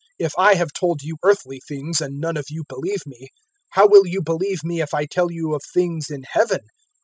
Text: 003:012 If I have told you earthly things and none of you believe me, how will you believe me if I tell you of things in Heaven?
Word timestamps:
003:012 0.19 0.25
If 0.25 0.31
I 0.39 0.53
have 0.55 0.73
told 0.73 1.03
you 1.03 1.17
earthly 1.21 1.61
things 1.67 2.01
and 2.01 2.17
none 2.19 2.35
of 2.35 2.45
you 2.49 2.63
believe 2.67 3.05
me, 3.05 3.27
how 3.69 3.87
will 3.87 4.07
you 4.07 4.23
believe 4.23 4.63
me 4.63 4.81
if 4.81 4.95
I 4.95 5.05
tell 5.05 5.31
you 5.31 5.53
of 5.53 5.61
things 5.75 6.09
in 6.09 6.23
Heaven? 6.23 6.61